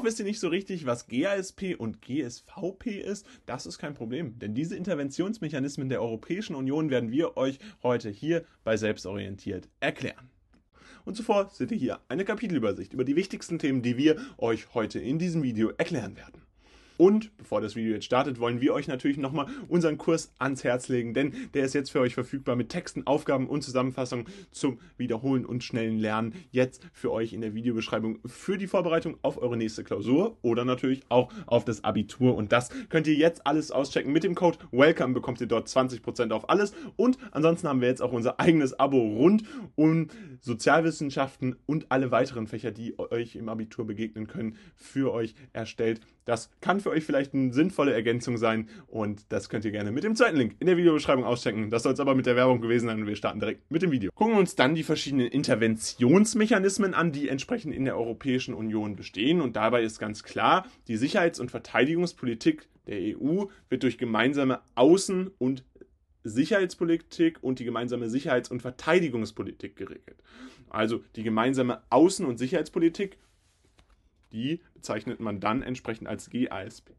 Auch 0.00 0.04
wisst 0.04 0.18
ihr 0.18 0.24
nicht 0.24 0.40
so 0.40 0.48
richtig, 0.48 0.86
was 0.86 1.08
GASP 1.08 1.74
und 1.76 2.00
GSVP 2.00 3.02
ist? 3.02 3.26
Das 3.44 3.66
ist 3.66 3.76
kein 3.76 3.92
Problem, 3.92 4.38
denn 4.38 4.54
diese 4.54 4.74
Interventionsmechanismen 4.74 5.90
der 5.90 6.00
Europäischen 6.00 6.56
Union 6.56 6.88
werden 6.88 7.10
wir 7.10 7.36
euch 7.36 7.58
heute 7.82 8.08
hier 8.08 8.46
bei 8.64 8.78
Selbstorientiert 8.78 9.68
erklären. 9.78 10.30
Und 11.04 11.18
zuvor 11.18 11.50
seht 11.52 11.70
ihr 11.70 11.76
hier 11.76 12.00
eine 12.08 12.24
Kapitelübersicht 12.24 12.94
über 12.94 13.04
die 13.04 13.14
wichtigsten 13.14 13.58
Themen, 13.58 13.82
die 13.82 13.98
wir 13.98 14.16
euch 14.38 14.72
heute 14.72 14.98
in 14.98 15.18
diesem 15.18 15.42
Video 15.42 15.68
erklären 15.76 16.16
werden. 16.16 16.40
Und 17.00 17.34
bevor 17.38 17.62
das 17.62 17.76
Video 17.76 17.94
jetzt 17.94 18.04
startet, 18.04 18.40
wollen 18.40 18.60
wir 18.60 18.74
euch 18.74 18.86
natürlich 18.86 19.16
nochmal 19.16 19.46
unseren 19.68 19.96
Kurs 19.96 20.34
ans 20.38 20.64
Herz 20.64 20.88
legen, 20.88 21.14
denn 21.14 21.32
der 21.54 21.64
ist 21.64 21.72
jetzt 21.72 21.90
für 21.90 22.00
euch 22.00 22.12
verfügbar 22.12 22.56
mit 22.56 22.68
Texten, 22.68 23.06
Aufgaben 23.06 23.48
und 23.48 23.62
Zusammenfassungen 23.62 24.26
zum 24.50 24.78
Wiederholen 24.98 25.46
und 25.46 25.64
schnellen 25.64 25.96
Lernen. 25.98 26.34
Jetzt 26.50 26.86
für 26.92 27.10
euch 27.10 27.32
in 27.32 27.40
der 27.40 27.54
Videobeschreibung 27.54 28.18
für 28.26 28.58
die 28.58 28.66
Vorbereitung 28.66 29.16
auf 29.22 29.40
eure 29.40 29.56
nächste 29.56 29.82
Klausur 29.82 30.36
oder 30.42 30.66
natürlich 30.66 31.00
auch 31.08 31.32
auf 31.46 31.64
das 31.64 31.84
Abitur. 31.84 32.36
Und 32.36 32.52
das 32.52 32.68
könnt 32.90 33.06
ihr 33.06 33.14
jetzt 33.14 33.46
alles 33.46 33.70
auschecken. 33.70 34.12
Mit 34.12 34.22
dem 34.22 34.34
Code 34.34 34.58
WELCOME 34.70 35.14
bekommt 35.14 35.40
ihr 35.40 35.46
dort 35.46 35.68
20% 35.68 36.32
auf 36.32 36.50
alles. 36.50 36.74
Und 36.96 37.16
ansonsten 37.30 37.66
haben 37.66 37.80
wir 37.80 37.88
jetzt 37.88 38.02
auch 38.02 38.12
unser 38.12 38.38
eigenes 38.38 38.78
Abo 38.78 38.98
rund 38.98 39.44
um 39.74 40.08
Sozialwissenschaften 40.42 41.56
und 41.64 41.86
alle 41.90 42.10
weiteren 42.10 42.46
Fächer, 42.46 42.72
die 42.72 42.98
euch 42.98 43.36
im 43.36 43.48
Abitur 43.48 43.86
begegnen 43.86 44.26
können, 44.26 44.56
für 44.74 45.14
euch 45.14 45.34
erstellt. 45.54 46.02
Das 46.26 46.50
kann 46.60 46.78
für 46.80 46.89
euch 46.90 47.04
vielleicht 47.04 47.34
eine 47.34 47.52
sinnvolle 47.52 47.92
Ergänzung 47.92 48.36
sein 48.36 48.68
und 48.86 49.24
das 49.30 49.48
könnt 49.48 49.64
ihr 49.64 49.70
gerne 49.70 49.92
mit 49.92 50.04
dem 50.04 50.14
zweiten 50.14 50.36
Link 50.36 50.56
in 50.60 50.66
der 50.66 50.76
Videobeschreibung 50.76 51.24
auschecken. 51.24 51.70
Das 51.70 51.82
soll 51.82 51.92
es 51.92 52.00
aber 52.00 52.14
mit 52.14 52.26
der 52.26 52.36
Werbung 52.36 52.60
gewesen 52.60 52.88
sein 52.88 53.00
und 53.00 53.06
wir 53.06 53.16
starten 53.16 53.40
direkt 53.40 53.70
mit 53.70 53.82
dem 53.82 53.90
Video. 53.90 54.10
Gucken 54.14 54.34
wir 54.34 54.40
uns 54.40 54.54
dann 54.54 54.74
die 54.74 54.82
verschiedenen 54.82 55.28
Interventionsmechanismen 55.28 56.94
an, 56.94 57.12
die 57.12 57.28
entsprechend 57.28 57.74
in 57.74 57.84
der 57.84 57.96
Europäischen 57.96 58.54
Union 58.54 58.96
bestehen 58.96 59.40
und 59.40 59.56
dabei 59.56 59.82
ist 59.82 59.98
ganz 59.98 60.22
klar, 60.22 60.66
die 60.88 60.96
Sicherheits- 60.96 61.40
und 61.40 61.50
Verteidigungspolitik 61.50 62.68
der 62.86 63.16
EU 63.16 63.44
wird 63.68 63.82
durch 63.82 63.98
gemeinsame 63.98 64.60
Außen- 64.74 65.30
und 65.38 65.64
Sicherheitspolitik 66.24 67.38
und 67.42 67.58
die 67.58 67.64
gemeinsame 67.64 68.08
Sicherheits- 68.08 68.50
und 68.50 68.60
Verteidigungspolitik 68.60 69.76
geregelt. 69.76 70.22
Also 70.68 71.02
die 71.16 71.22
gemeinsame 71.22 71.82
Außen- 71.90 72.24
und 72.24 72.38
Sicherheitspolitik 72.38 73.16
die 74.32 74.60
bezeichnet 74.74 75.20
man 75.20 75.40
dann 75.40 75.62
entsprechend 75.62 76.08
als 76.08 76.30
GASP. 76.30 76.90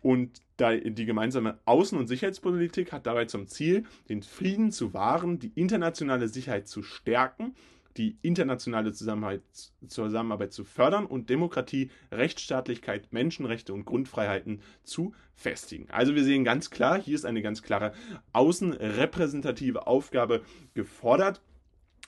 Und 0.00 0.40
die 0.60 1.06
gemeinsame 1.06 1.58
Außen- 1.66 1.96
und 1.96 2.06
Sicherheitspolitik 2.06 2.92
hat 2.92 3.06
dabei 3.06 3.24
zum 3.24 3.48
Ziel, 3.48 3.84
den 4.08 4.22
Frieden 4.22 4.70
zu 4.70 4.94
wahren, 4.94 5.38
die 5.38 5.52
internationale 5.54 6.28
Sicherheit 6.28 6.68
zu 6.68 6.82
stärken, 6.82 7.54
die 7.96 8.16
internationale 8.22 8.92
Zusammenarbeit, 8.92 10.52
zu 10.52 10.64
fördern 10.64 11.04
und 11.04 11.30
Demokratie, 11.30 11.90
Rechtsstaatlichkeit, 12.12 13.12
Menschenrechte 13.12 13.74
und 13.74 13.86
Grundfreiheiten 13.86 14.62
zu 14.84 15.14
festigen. 15.34 15.90
Also 15.90 16.14
wir 16.14 16.22
sehen 16.22 16.44
ganz 16.44 16.70
klar, 16.70 17.00
hier 17.00 17.16
ist 17.16 17.24
eine 17.24 17.42
ganz 17.42 17.62
klare 17.62 17.92
außenrepräsentative 18.32 19.88
Aufgabe 19.88 20.42
gefordert 20.74 21.42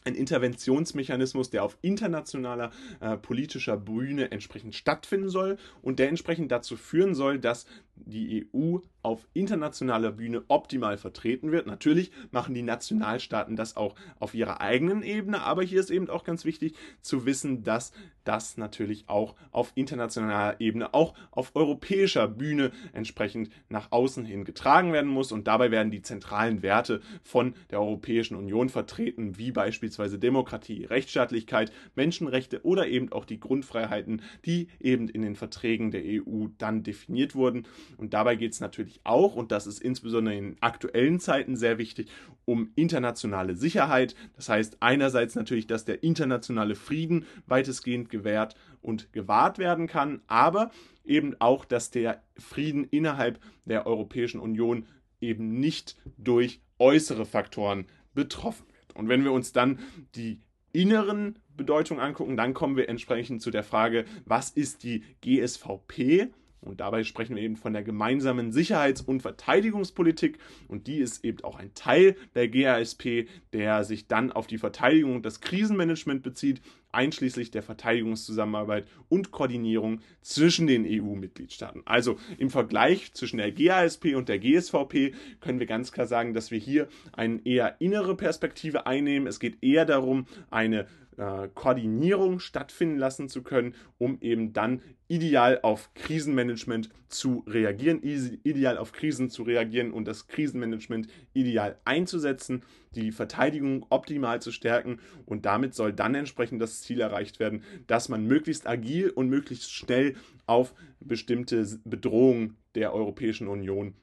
ein 0.05 0.15
Interventionsmechanismus, 0.15 1.51
der 1.51 1.65
auf 1.65 1.77
internationaler 1.83 2.71
äh, 3.01 3.17
politischer 3.17 3.77
Bühne 3.77 4.31
entsprechend 4.31 4.75
stattfinden 4.75 5.29
soll 5.29 5.59
und 5.83 5.99
der 5.99 6.09
entsprechend 6.09 6.51
dazu 6.51 6.77
führen 6.77 7.15
soll, 7.15 7.39
dass 7.39 7.67
die 8.07 8.49
EU 8.55 8.79
auf 9.03 9.27
internationaler 9.33 10.13
Bühne 10.13 10.43
optimal 10.49 10.99
vertreten 10.99 11.53
wird. 11.53 11.67
Natürlich 11.67 12.11
machen 12.31 12.55
die 12.55 12.63
Nationalstaaten 12.63 13.57
das 13.57 13.77
auch 13.77 13.95
auf 14.19 14.35
ihrer 14.35 14.61
eigenen 14.61 15.03
Ebene, 15.03 15.43
aber 15.43 15.63
hier 15.63 15.81
ist 15.81 15.91
eben 15.91 16.11
auch 16.11 16.25
ganz 16.25 16.45
wichtig 16.45 16.75
zu 17.01 17.25
wissen, 17.25 17.63
dass 17.63 17.93
das 18.25 18.59
natürlich 18.59 19.09
auch 19.09 19.35
auf 19.51 19.73
internationaler 19.75 20.61
Ebene, 20.61 20.93
auch 20.93 21.15
auf 21.31 21.57
europäischer 21.57 22.29
Bühne 22.29 22.71
entsprechend 22.93 23.51
nach 23.69 23.91
außen 23.93 24.25
hin 24.25 24.45
getragen 24.45 24.93
werden 24.93 25.11
muss 25.11 25.33
und 25.33 25.47
dabei 25.47 25.71
werden 25.71 25.91
die 25.91 26.03
zentralen 26.03 26.63
Werte 26.63 27.01
von 27.23 27.55
der 27.71 27.81
Europäischen 27.81 28.37
Union 28.37 28.69
vertreten, 28.69 29.39
wie 29.39 29.53
beispielsweise 29.53 30.19
Demokratie, 30.19 30.85
Rechtsstaatlichkeit, 30.85 31.73
Menschenrechte 31.95 32.65
oder 32.65 32.87
eben 32.87 33.11
auch 33.13 33.25
die 33.25 33.41
Grundfreiheiten, 33.41 34.23
die 34.45 34.69
eben 34.79 35.09
in 35.09 35.23
den 35.23 35.37
Verträgen 35.37 35.91
der 35.91 36.03
EU 36.05 36.49
dann 36.59 36.83
definiert 36.83 37.35
wurden. 37.35 37.67
Und 37.97 38.15
dabei 38.15 38.37
geht 38.37 38.53
es 38.53 38.61
natürlich 38.61 39.01
auch, 39.05 39.35
und 39.35 39.53
das 39.53 39.67
ist 39.67 39.81
insbesondere 39.81 40.37
in 40.37 40.57
aktuellen 40.61 41.21
Zeiten 41.21 41.57
sehr 41.57 41.79
wichtig, 41.79 42.09
um 42.45 42.71
internationale 42.75 43.55
Sicherheit. 43.55 44.15
Das 44.37 44.49
heißt 44.49 44.79
einerseits 44.81 45.35
natürlich, 45.35 45.67
dass 45.67 45.85
der 45.85 46.03
internationale 46.03 46.75
Frieden 46.75 47.27
weitestgehend 47.47 48.11
gewährt 48.11 48.55
und 48.81 49.13
gewahrt 49.13 49.59
werden 49.59 49.87
kann, 49.87 50.23
aber 50.27 50.71
eben 51.05 51.37
auch, 51.41 51.65
dass 51.65 51.91
der 51.91 52.23
Frieden 52.37 52.85
innerhalb 52.85 53.41
der 53.65 53.87
Europäischen 53.87 54.41
Union 54.41 54.87
eben 55.21 55.61
nicht 55.61 55.97
durch 56.17 56.61
äußere 56.79 57.27
Faktoren 57.27 57.87
betroffen 58.15 58.67
wird. 58.69 58.97
Und 58.97 59.09
wenn 59.09 59.25
wir 59.25 59.33
uns 59.33 59.53
dann 59.53 59.79
die 60.15 60.41
inneren 60.73 61.39
Bedeutungen 61.57 62.01
angucken, 62.01 62.37
dann 62.37 62.55
kommen 62.55 62.77
wir 62.77 62.89
entsprechend 62.89 63.43
zu 63.43 63.51
der 63.51 63.63
Frage, 63.63 64.05
was 64.25 64.51
ist 64.51 64.83
die 64.83 65.05
GSVP? 65.21 66.29
Und 66.61 66.81
dabei 66.81 67.05
sprechen 67.05 67.37
wir 67.37 67.43
eben 67.43 67.57
von 67.57 67.73
der 67.73 67.83
gemeinsamen 67.83 68.53
Sicherheits- 68.53 69.01
und 69.01 69.23
Verteidigungspolitik. 69.23 70.39
Und 70.69 70.87
die 70.87 70.99
ist 70.99 71.25
eben 71.25 71.43
auch 71.43 71.59
ein 71.59 71.73
Teil 71.75 72.17
der 72.35 72.49
GASP, 72.49 73.29
der 73.53 73.85
sich 73.85 74.07
dann 74.07 74.31
auf 74.33 74.47
die 74.47 74.59
Verteidigung 74.59 75.17
und 75.17 75.25
das 75.25 75.41
Krisenmanagement 75.41 76.23
bezieht, 76.23 76.61
einschließlich 76.93 77.51
der 77.51 77.63
Verteidigungszusammenarbeit 77.63 78.87
und 79.09 79.31
Koordinierung 79.31 80.01
zwischen 80.23 80.67
den 80.67 80.85
EU-Mitgliedstaaten. 80.85 81.83
Also 81.85 82.19
im 82.39 82.51
Vergleich 82.51 83.13
zwischen 83.15 83.39
der 83.39 83.53
GASP 83.53 84.17
und 84.17 84.29
der 84.29 84.39
GSVP 84.39 85.15
können 85.41 85.61
wir 85.61 85.67
ganz 85.67 85.93
klar 85.93 86.07
sagen, 86.07 86.35
dass 86.35 86.51
wir 86.51 86.59
hier 86.59 86.89
eine 87.13 87.41
eher 87.47 87.81
innere 87.81 88.17
Perspektive 88.17 88.87
einnehmen. 88.87 89.29
Es 89.29 89.41
geht 89.41 89.63
eher 89.63 89.85
darum, 89.85 90.27
eine 90.51 90.87
äh, 91.21 91.49
Koordinierung 91.55 92.41
stattfinden 92.41 92.97
lassen 92.97 93.29
zu 93.29 93.43
können, 93.43 93.75
um 93.99 94.19
eben 94.23 94.55
dann 94.55 94.81
ideal 95.07 95.61
auf 95.63 95.93
Krisenmanagement 95.93 96.89
zu 97.09 97.45
reagieren, 97.47 98.01
ideal 98.03 98.79
auf 98.79 98.93
Krisen 98.93 99.29
zu 99.29 99.43
reagieren 99.43 99.93
und 99.93 100.07
das 100.09 100.29
Krisenmanagement 100.29 101.09
ideal 101.35 101.77
einzusetzen, 101.85 102.63
die 102.95 103.13
Verteidigung 103.13 103.85
optimal 103.91 104.41
zu 104.41 104.51
stärken. 104.51 104.99
Und 105.27 105.45
damit 105.45 105.75
soll 105.75 105.93
dann 105.93 106.15
entsprechend 106.15 106.63
das 106.63 106.81
Ziel 106.81 107.01
erreicht 107.01 107.39
werden, 107.39 107.65
dass 107.87 108.09
man 108.09 108.25
möglichst 108.25 108.67
agil 108.67 109.11
und 109.11 109.29
möglichst 109.29 109.71
schnell 109.71 110.17
auf 110.47 110.73
bestimmte 111.01 111.67
Bedrohungen 111.85 112.57
der 112.75 112.95
Europäischen 112.95 113.49
Union 113.49 113.95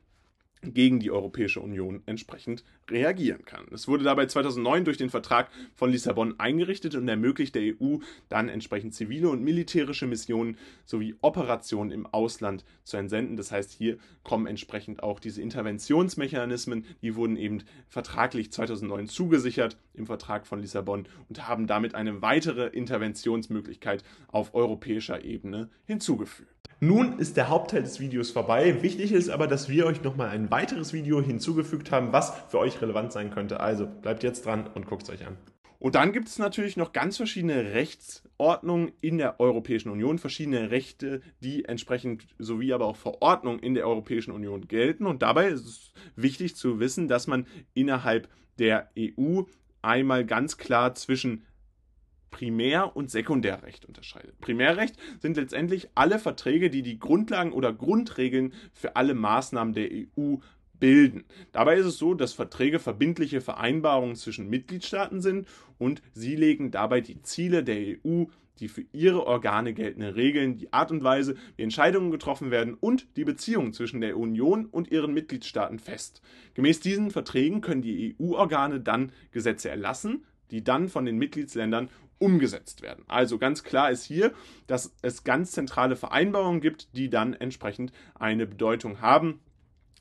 gegen 0.62 1.00
die 1.00 1.12
Europäische 1.12 1.62
Union 1.62 2.01
entsprechend 2.06 2.63
reagieren 2.90 3.45
kann. 3.45 3.66
Es 3.72 3.88
wurde 3.88 4.03
dabei 4.03 4.25
2009 4.25 4.85
durch 4.85 4.97
den 4.97 5.09
Vertrag 5.09 5.50
von 5.75 5.91
Lissabon 5.91 6.40
eingerichtet 6.40 6.95
und 6.95 7.07
ermöglicht 7.07 7.56
der 7.56 7.75
EU 7.79 7.97
dann 8.29 8.50
entsprechend 8.50 8.94
zivile 8.94 9.29
und 9.29 9.44
militärische 9.44 10.07
Missionen 10.07 10.57
sowie 10.85 11.16
Operationen 11.22 11.91
im 11.91 12.06
Ausland 12.06 12.66
zu 12.84 12.97
entsenden. 12.97 13.38
Das 13.38 13.51
heißt, 13.51 13.72
hier 13.72 13.97
kommen 14.23 14.47
entsprechend 14.47 15.03
auch 15.03 15.19
diese 15.19 15.41
Interventionsmechanismen, 15.41 16.85
die 17.01 17.16
wurden 17.16 17.38
eben 17.38 17.63
vertraglich 17.88 18.51
2009 18.51 19.07
zugesichert 19.07 19.78
im 19.94 20.06
Vertrag 20.06 20.47
von 20.47 20.59
Lissabon 20.59 21.07
und 21.29 21.47
haben 21.47 21.68
damit 21.68 21.95
eine 21.95 22.22
weitere 22.22 22.68
Interventionsmöglichkeit 22.68 24.03
auf 24.28 24.53
europäischer 24.53 25.24
Ebene 25.24 25.69
hinzugefügt. 25.85 26.56
Nun 26.79 27.17
ist 27.17 27.38
der 27.38 27.49
Hauptteil 27.49 27.81
des 27.81 27.99
Videos 27.99 28.29
vorbei. 28.29 28.83
Wichtig 28.83 29.11
ist 29.11 29.29
aber, 29.29 29.47
dass 29.47 29.67
wir 29.67 29.88
euch 29.88 30.03
nochmal 30.03 30.29
ein 30.29 30.51
weiteres 30.51 30.93
Video 30.93 31.19
hinzugefügt 31.19 31.91
haben, 31.91 32.13
was 32.13 32.33
für 32.49 32.59
euch 32.59 32.79
relevant 32.83 33.11
sein 33.11 33.31
könnte. 33.31 33.59
Also 33.59 33.88
bleibt 33.88 34.21
jetzt 34.21 34.45
dran 34.45 34.69
und 34.75 34.85
guckt 34.85 35.01
es 35.01 35.09
euch 35.09 35.25
an. 35.25 35.38
Und 35.79 35.95
dann 35.95 36.11
gibt 36.11 36.27
es 36.27 36.38
natürlich 36.38 36.77
noch 36.77 36.93
ganz 36.93 37.17
verschiedene 37.17 37.73
Rechtsordnungen 37.73 38.91
in 39.01 39.17
der 39.17 39.39
Europäischen 39.39 39.89
Union, 39.89 40.19
verschiedene 40.19 40.69
Rechte, 40.69 41.21
die 41.39 41.65
entsprechend 41.65 42.27
sowie 42.38 42.74
aber 42.74 42.85
auch 42.85 42.95
Verordnungen 42.95 43.59
in 43.59 43.73
der 43.73 43.88
Europäischen 43.88 44.31
Union 44.31 44.68
gelten. 44.68 45.07
Und 45.07 45.23
dabei 45.23 45.47
ist 45.47 45.65
es 45.65 45.94
wichtig 46.15 46.56
zu 46.56 46.80
wissen, 46.80 47.07
dass 47.07 47.25
man 47.25 47.47
innerhalb 47.73 48.30
der 48.59 48.91
EU 48.97 49.44
einmal 49.81 50.25
ganz 50.25 50.57
klar 50.57 50.94
zwischen 50.94 51.44
Primär- 52.31 52.95
und 52.95 53.09
Sekundärrecht 53.09 53.85
unterscheidet. 53.85 54.39
Primärrecht 54.39 54.95
sind 55.19 55.38
letztendlich 55.38 55.89
alle 55.95 56.19
Verträge, 56.19 56.69
die 56.69 56.81
die 56.81 57.00
Grundlagen 57.00 57.51
oder 57.51 57.74
Grundregeln 57.74 58.53
für 58.74 58.95
alle 58.95 59.13
Maßnahmen 59.13 59.74
der 59.74 59.89
EU 59.91 60.35
bilden. 60.79 61.25
Dabei 61.51 61.77
ist 61.77 61.85
es 61.85 61.97
so, 61.97 62.13
dass 62.13 62.33
Verträge 62.33 62.79
verbindliche 62.79 63.41
Vereinbarungen 63.41 64.15
zwischen 64.15 64.50
Mitgliedstaaten 64.50 65.21
sind 65.21 65.47
und 65.77 66.01
sie 66.13 66.35
legen 66.35 66.71
dabei 66.71 67.01
die 67.01 67.21
Ziele 67.21 67.63
der 67.63 67.97
EU, 68.06 68.25
die 68.59 68.68
für 68.68 68.85
ihre 68.91 69.25
Organe 69.25 69.73
geltenden 69.73 70.13
Regeln, 70.13 70.57
die 70.57 70.73
Art 70.73 70.91
und 70.91 71.03
Weise, 71.03 71.35
wie 71.56 71.63
Entscheidungen 71.63 72.12
getroffen 72.12 72.51
werden 72.51 72.73
und 72.73 73.07
die 73.15 73.25
Beziehungen 73.25 73.73
zwischen 73.73 74.01
der 74.01 74.18
Union 74.18 74.65
und 74.65 74.91
ihren 74.91 75.13
Mitgliedstaaten 75.13 75.80
fest. 75.80 76.21
Gemäß 76.56 76.80
diesen 76.80 77.12
Verträgen 77.12 77.62
können 77.62 77.81
die 77.81 78.15
EU-Organe 78.19 78.80
dann 78.80 79.12
Gesetze 79.31 79.69
erlassen, 79.69 80.25
die 80.51 80.63
dann 80.63 80.89
von 80.89 81.06
den 81.06 81.18
Mitgliedsländern 81.18 81.89
umgesetzt 82.19 82.81
werden. 82.81 83.04
Also 83.08 83.38
ganz 83.38 83.64
klar 83.64 83.92
ist 83.92 84.04
hier, 84.04 84.34
dass 84.68 84.94
es 85.02 85.24
ganz 85.24 85.52
zentrale 85.52 85.96
Vereinbarungen 85.96 86.62
gibt, 86.62 86.96
die 86.96 87.10
dann 87.10 87.34
entsprechend 87.34 87.92
eine 88.16 88.48
Bedeutung 88.48 89.02
haben 89.02 89.40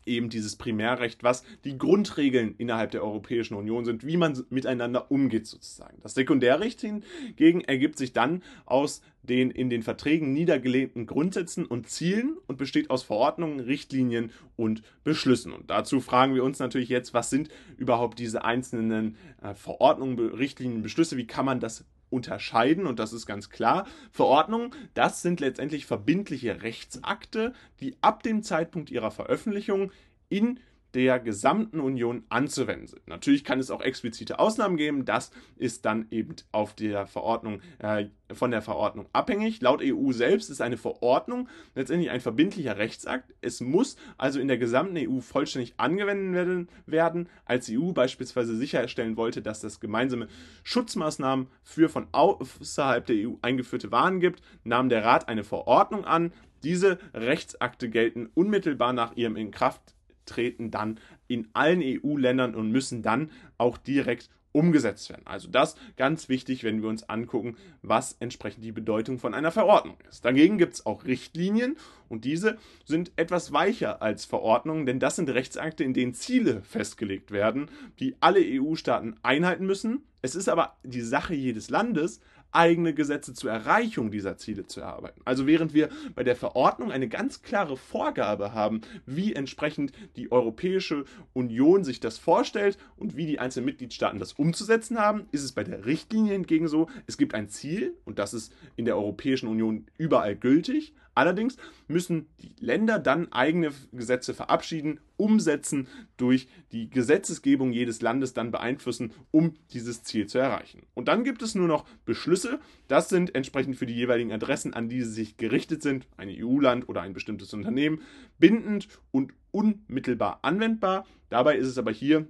eben 0.07 0.31
dieses 0.31 0.57
Primärrecht, 0.57 1.23
was 1.23 1.43
die 1.65 1.77
Grundregeln 1.77 2.55
innerhalb 2.57 2.93
der 2.93 3.03
Europäischen 3.03 3.55
Union 3.55 3.85
sind, 3.85 4.07
wie 4.07 4.17
man 4.17 4.45
miteinander 4.49 5.11
umgeht 5.11 5.47
sozusagen. 5.47 5.99
Das 6.03 6.15
Sekundärrecht 6.15 6.81
hingegen 6.81 7.61
ergibt 7.63 7.99
sich 7.99 8.13
dann 8.13 8.43
aus 8.65 9.03
den 9.23 9.51
in 9.51 9.69
den 9.69 9.83
Verträgen 9.83 10.33
niedergelegten 10.33 11.07
Grundsätzen 11.07 11.67
und 11.67 11.89
Zielen 11.89 12.37
und 12.47 12.59
besteht 12.59 12.91
aus 12.91 13.03
Verordnungen, 13.03 13.59
Richtlinien 13.59 14.31
und 14.55 14.83
Beschlüssen. 15.03 15.53
Und 15.53 15.69
dazu 15.71 16.01
fragen 16.01 16.35
wir 16.35 16.45
uns 16.45 16.61
natürlich 16.61 16.89
jetzt, 16.89 17.13
was 17.13 17.31
sind 17.31 17.49
überhaupt 17.77 18.21
diese 18.21 18.45
einzelnen 18.45 19.17
äh, 19.43 19.55
Verordnungen, 19.55 20.19
Richtlinien, 20.19 20.83
Beschlüsse, 20.83 21.17
wie 21.17 21.27
kann 21.27 21.45
man 21.45 21.59
das 21.59 21.85
unterscheiden 22.17 22.87
und 22.87 22.99
das 22.99 23.13
ist 23.13 23.27
ganz 23.27 23.51
klar. 23.51 23.87
Verordnungen, 24.11 24.73
das 24.95 25.23
sind 25.23 25.41
letztendlich 25.41 25.87
verbindliche 25.87 26.63
Rechtsakte, 26.63 27.53
die 27.81 27.97
ab 28.01 28.23
dem 28.23 28.43
Zeitpunkt 28.43 28.91
ihrer 28.91 29.11
Veröffentlichung 29.11 29.93
in 30.29 30.59
der 30.97 31.21
gesamten 31.21 31.79
Union 31.79 32.25
anzuwenden 32.31 32.87
sind. 32.87 33.07
Natürlich 33.07 33.45
kann 33.45 33.61
es 33.61 33.71
auch 33.71 33.83
explizite 33.83 34.39
Ausnahmen 34.39 34.79
geben, 34.79 35.05
das 35.05 35.31
ist 35.57 35.85
dann 35.85 36.07
eben 36.11 36.35
auf 36.53 36.73
der 36.73 37.07
Verordnung, 37.07 37.61
äh, 37.81 38.07
von 38.33 38.51
der 38.51 38.63
Verordnung 38.63 39.07
abhängig. 39.13 39.61
Laut 39.61 39.83
EU 39.83 40.13
selbst 40.13 40.49
ist 40.49 40.63
eine 40.63 40.79
Verordnung 40.79 41.51
letztendlich 41.75 42.11
ein 42.11 42.23
verbindlicher 42.23 42.79
Rechtsakt. 42.79 43.35
Es 43.43 43.61
muss 43.61 43.97
also 44.17 44.41
in 44.41 44.49
der 44.49 44.57
gesamten 44.57 44.97
EU 44.97 45.21
vollständig 45.21 45.75
angewendet 45.77 46.71
werden. 46.87 47.29
Als 47.45 47.71
EU 47.71 47.93
beispielsweise 47.93 48.57
sicherstellen 48.57 49.19
wollte, 49.19 49.43
dass 49.43 49.65
es 49.65 49.81
gemeinsame 49.81 50.29
Schutzmaßnahmen 50.63 51.49
für 51.63 51.91
von 51.91 52.07
außerhalb 52.13 53.05
der 53.05 53.29
EU 53.29 53.35
eingeführte 53.43 53.93
Waren 53.93 54.21
gibt, 54.21 54.41
nahm 54.65 54.89
der 54.89 55.05
Rat 55.05 55.29
eine 55.29 55.45
Verordnung 55.45 56.07
an. 56.07 56.33
Diese 56.63 56.99
Rechtsakte 57.13 57.91
gelten 57.91 58.31
unmittelbar 58.33 58.95
nach 58.95 59.15
ihrem 59.15 59.37
Inkraft 59.37 59.96
treten 60.27 60.71
dann 60.71 61.01
in 61.29 61.49
allen 61.53 61.81
EU-Ländern 61.83 62.55
und 62.55 62.71
müssen 62.71 63.03
dann 63.03 63.31
auch 63.59 63.79
direkt 63.79 64.29
umgesetzt 64.57 65.11
werden. 65.11 65.27
Also 65.27 65.49
das 65.49 65.77
ganz 65.97 66.31
wichtig, 66.31 66.65
wenn 66.65 66.81
wir 66.81 66.89
uns 66.89 67.09
angucken, 67.11 67.57
was 67.83 68.17
entsprechend 68.21 68.65
die 68.65 68.73
Bedeutung 68.73 69.19
von 69.19 69.35
einer 69.35 69.53
Verordnung 69.53 69.99
ist. 70.09 70.25
Dagegen 70.25 70.57
gibt 70.57 70.75
es 70.75 70.87
auch 70.87 71.05
Richtlinien 71.05 71.77
und 72.09 72.25
diese 72.25 72.57
sind 72.87 73.13
etwas 73.17 73.53
weicher 73.53 74.01
als 74.01 74.25
Verordnungen, 74.25 74.87
denn 74.87 74.99
das 74.99 75.17
sind 75.17 75.29
Rechtsakte, 75.29 75.85
in 75.85 75.93
denen 75.93 76.15
Ziele 76.15 76.63
festgelegt 76.63 77.33
werden, 77.33 77.71
die 78.01 78.17
alle 78.21 78.41
EU-Staaten 78.43 79.17
einhalten 79.23 79.67
müssen. 79.67 80.05
Es 80.23 80.35
ist 80.35 80.49
aber 80.49 80.79
die 80.83 81.03
Sache 81.03 81.35
jedes 81.35 81.69
Landes, 81.69 82.21
eigene 82.57 82.95
Gesetze 82.95 83.35
zur 83.35 83.51
Erreichung 83.51 84.11
dieser 84.11 84.37
Ziele 84.39 84.67
zu 84.67 84.81
erarbeiten. 84.81 85.21
Also 85.25 85.47
während 85.47 85.75
wir 85.75 85.91
bei 86.15 86.25
der 86.25 86.35
Verordnung 86.35 86.91
eine 86.91 87.09
ganz 87.09 87.43
klare 87.43 87.77
Vorgabe 87.77 88.55
haben, 88.55 88.81
wie 89.05 89.35
entsprechend 89.35 89.93
die 90.17 90.33
Europäische 90.33 91.05
Union 91.35 91.85
sich 91.85 92.01
das 92.01 92.19
vorstellt 92.19 92.79
und 92.97 93.17
wie 93.17 93.27
die 93.27 93.39
einzelnen 93.39 93.67
Mitgliedstaaten 93.67 94.19
das 94.19 94.33
umzusetzen 94.33 94.99
haben, 94.99 95.27
ist 95.33 95.45
es 95.45 95.53
bei 95.53 95.65
der 95.65 95.87
Richtlinie 95.87 96.33
hingegen 96.33 96.69
so, 96.69 96.89
es 97.07 97.19
gibt 97.19 97.35
ein 97.35 97.49
Ziel 97.49 97.95
und 98.05 98.19
das 98.19 98.35
ist 98.35 98.53
in 98.77 98.87
der 98.87 98.97
Europäischen 98.97 99.49
Union 99.49 99.87
überall 99.99 100.35
gültig, 100.35 100.95
Allerdings 101.17 101.57
müssen 101.89 102.27
die 102.43 102.55
Länder 102.61 102.99
dann 102.99 103.33
eigene 103.33 103.73
Gesetze 103.91 104.35
verabschieden, 104.35 105.01
umsetzen, 105.17 105.89
durch 106.19 106.47
die 106.73 106.91
Gesetzesgebung 106.91 107.73
jedes 107.73 108.03
Landes 108.03 108.35
dann 108.35 108.51
beeinflussen, 108.51 109.13
um 109.31 109.55
dieses 109.73 110.03
Ziel 110.03 110.27
zu 110.27 110.39
erreichen. 110.39 110.83
Und 110.93 111.09
dann 111.09 111.25
gibt 111.25 111.41
es 111.41 111.55
nur 111.55 111.69
noch 111.69 111.87
Beschlüsse. 112.05 112.61
Das 112.87 113.09
sind 113.09 113.35
entsprechend 113.35 113.77
für 113.77 113.87
die 113.87 113.95
jeweiligen 113.95 114.31
Adressen, 114.31 114.75
an 114.75 114.91
die 114.91 115.03
sie 115.03 115.13
sich 115.13 115.39
gerichtet 115.39 115.83
sind, 115.83 116.07
ein 116.19 116.29
EU-Land 116.31 116.87
oder 116.87 117.01
ein 117.01 117.15
bestimmtes 117.15 117.55
Unternehmen, 117.55 118.03
bindend 118.39 118.87
und 119.11 119.33
unmittelbar 119.53 120.41
anwendbar. 120.43 121.07
Dabei 121.31 121.57
ist 121.57 121.69
es 121.69 121.79
aber 121.79 121.93
hier 121.93 122.27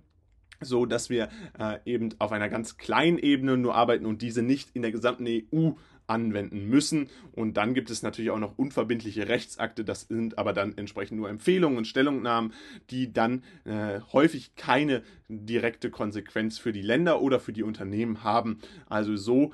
so, 0.61 0.87
dass 0.87 1.11
wir 1.11 1.29
äh, 1.59 1.79
eben 1.85 2.11
auf 2.19 2.33
einer 2.33 2.49
ganz 2.49 2.77
kleinen 2.77 3.19
Ebene 3.19 3.57
nur 3.57 3.75
arbeiten 3.75 4.07
und 4.07 4.23
diese 4.23 4.43
nicht 4.43 4.71
in 4.75 4.83
der 4.83 4.93
gesamten 4.93 5.27
EU 5.27 5.73
anwenden 6.07 6.69
müssen. 6.69 7.09
Und 7.33 7.57
dann 7.57 7.75
gibt 7.75 7.91
es 7.91 8.03
natürlich 8.03 8.31
auch 8.31 8.39
noch 8.39 8.59
unverbindliche 8.59 9.29
Rechtsakte, 9.29 9.85
das 9.85 10.03
sind 10.03 10.39
aber 10.39 10.53
dann 10.53 10.77
entsprechend 10.77 11.19
nur 11.19 11.29
Empfehlungen 11.29 11.79
und 11.79 11.87
Stellungnahmen, 11.87 12.53
die 12.91 13.13
dann 13.13 13.43
äh, 13.65 14.01
häufig 14.13 14.55
keine 14.57 15.03
direkte 15.29 15.91
Konsequenz 15.91 16.59
für 16.59 16.73
die 16.73 16.83
Länder 16.83 17.21
oder 17.21 17.41
für 17.41 17.53
die 17.53 17.63
Unternehmen 17.63 18.23
haben. 18.25 18.61
Also 18.87 19.17
so 19.17 19.53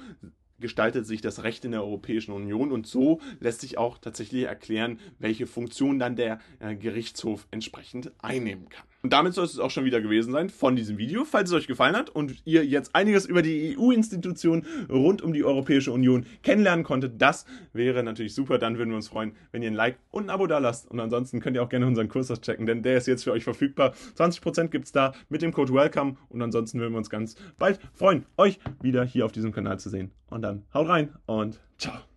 gestaltet 0.63 1.07
sich 1.07 1.21
das 1.21 1.43
Recht 1.43 1.65
in 1.65 1.73
der 1.73 1.83
Europäischen 1.83 2.33
Union 2.33 2.73
und 2.73 2.87
so 2.87 3.21
lässt 3.41 3.61
sich 3.61 3.79
auch 3.79 3.99
tatsächlich 3.99 4.45
erklären, 4.45 4.99
welche 5.19 5.47
Funktion 5.47 5.99
dann 5.99 6.17
der 6.17 6.41
äh, 6.61 6.77
Gerichtshof 6.77 7.47
entsprechend 7.51 8.13
einnehmen 8.23 8.69
kann. 8.69 8.87
Und 9.03 9.13
damit 9.13 9.35
soll 9.35 9.45
es 9.45 9.59
auch 9.59 9.71
schon 9.71 9.85
wieder 9.85 10.01
gewesen 10.01 10.33
sein 10.33 10.49
von 10.49 10.77
diesem 10.77 10.97
Video. 10.97 11.25
Falls 11.25 11.51
es 11.51 11.57
euch 11.57 11.67
gefallen 11.67 11.97
hat 11.97 12.11
und 12.11 12.37
ihr 12.45 12.65
jetzt 12.65 12.95
einiges 12.95 13.27
über 13.27 13.43
die 13.43 13.77
EU-Institutionen 13.77 14.65
rund 14.89 15.23
um 15.23 15.33
die 15.33 15.45
Europäische 15.45 15.91
Union 15.91 16.25
kennenlernen 16.43 16.85
konntet, 16.85 17.21
das 17.21 17.45
wäre 17.73 18.03
natürlich 18.05 18.35
super. 18.35 18.59
Dann 18.59 18.79
würden 18.79 18.91
wir 18.91 18.97
uns 18.97 19.09
freuen, 19.09 19.33
wenn 19.51 19.63
ihr 19.63 19.71
ein 19.71 19.75
Like 19.75 19.99
und 20.11 20.27
ein 20.27 20.31
Abo 20.31 20.47
da 20.47 20.59
lasst. 20.59 20.89
Und 20.91 21.01
ansonsten 21.01 21.41
könnt 21.41 21.57
ihr 21.57 21.63
auch 21.63 21.69
gerne 21.69 21.87
unseren 21.87 22.09
Kurs 22.09 22.31
auschecken, 22.31 22.67
denn 22.67 22.83
der 22.83 22.97
ist 22.97 23.09
jetzt 23.09 23.25
für 23.25 23.33
euch 23.33 23.45
verfügbar. 23.45 23.93
20% 24.17 24.69
gibt 24.69 24.87
es 24.87 24.93
da 24.93 25.15
mit 25.29 25.43
dem 25.43 25.53
Code 25.53 25.75
WELCOME. 25.75 26.17
Und 26.29 26.41
ansonsten 26.41 26.79
würden 26.79 26.93
wir 26.93 26.99
uns 26.99 27.11
ganz 27.11 27.35
bald 27.59 27.81
freuen, 27.95 28.25
euch 28.37 28.61
wieder 28.81 29.05
hier 29.05 29.25
auf 29.25 29.33
diesem 29.33 29.53
Kanal 29.53 29.81
zu 29.81 29.91
sehen. 29.91 30.13
Und 30.31 30.43
dann 30.43 30.63
haut 30.73 30.89
rein 30.89 31.11
und 31.27 31.61
ciao. 31.77 32.12